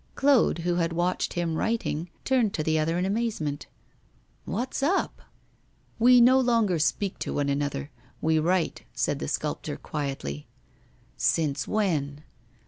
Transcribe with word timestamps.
Claude, 0.15 0.57
who 0.65 0.77
had 0.77 0.93
watched 0.93 1.33
him 1.33 1.53
writing, 1.53 2.09
turned 2.25 2.55
to 2.55 2.63
the 2.63 2.79
other 2.79 2.97
in 2.97 3.05
amazement. 3.05 3.67
'What's 4.45 4.81
up?' 4.81 5.21
'We 5.99 6.19
no 6.21 6.39
longer 6.39 6.79
speak 6.79 7.19
to 7.19 7.35
one 7.35 7.49
another; 7.49 7.91
we 8.19 8.39
write,' 8.39 8.81
said 8.95 9.19
the 9.19 9.27
sculptor, 9.27 9.77
quietly. 9.77 10.47
'Since 11.17 11.67
when? 11.67 12.23